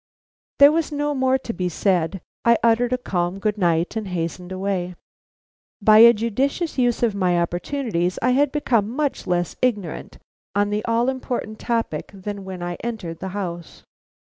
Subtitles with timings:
[0.57, 4.51] There was no more to be said; I uttered a calm good night and hastened
[4.51, 4.95] away.
[5.79, 10.17] By a judicious use of my opportunities I had become much less ignorant
[10.55, 13.83] on the all important topic than when I entered the house.